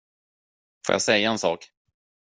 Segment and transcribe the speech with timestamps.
[0.85, 1.71] Får jag säga en sak?